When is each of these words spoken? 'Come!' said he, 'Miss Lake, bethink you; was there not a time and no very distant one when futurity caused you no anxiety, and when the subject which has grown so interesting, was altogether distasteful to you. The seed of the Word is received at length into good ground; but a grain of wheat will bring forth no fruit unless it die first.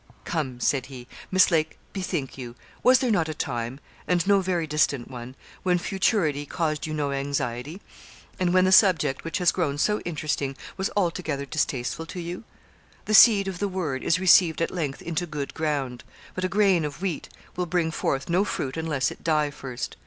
'Come!' 0.25 0.59
said 0.59 0.87
he, 0.87 1.07
'Miss 1.29 1.51
Lake, 1.51 1.77
bethink 1.93 2.35
you; 2.35 2.55
was 2.81 2.97
there 2.97 3.11
not 3.11 3.29
a 3.29 3.35
time 3.35 3.79
and 4.07 4.25
no 4.25 4.39
very 4.41 4.65
distant 4.65 5.11
one 5.11 5.35
when 5.61 5.77
futurity 5.77 6.43
caused 6.43 6.87
you 6.87 6.93
no 6.95 7.11
anxiety, 7.11 7.83
and 8.39 8.51
when 8.51 8.65
the 8.65 8.71
subject 8.71 9.23
which 9.23 9.37
has 9.37 9.51
grown 9.51 9.77
so 9.77 9.99
interesting, 9.99 10.57
was 10.75 10.89
altogether 10.97 11.45
distasteful 11.45 12.07
to 12.07 12.19
you. 12.19 12.43
The 13.05 13.13
seed 13.13 13.47
of 13.47 13.59
the 13.59 13.67
Word 13.67 14.03
is 14.03 14.19
received 14.19 14.59
at 14.59 14.71
length 14.71 15.03
into 15.03 15.27
good 15.27 15.53
ground; 15.53 16.03
but 16.33 16.43
a 16.43 16.49
grain 16.49 16.83
of 16.83 17.03
wheat 17.03 17.29
will 17.55 17.67
bring 17.67 17.91
forth 17.91 18.27
no 18.27 18.43
fruit 18.43 18.77
unless 18.77 19.11
it 19.11 19.23
die 19.23 19.51
first. 19.51 19.97